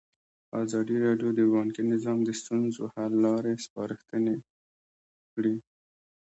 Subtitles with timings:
[0.63, 4.35] ازادي راډیو د بانکي نظام د ستونزو حل لارې سپارښتنې
[5.33, 5.55] کړي.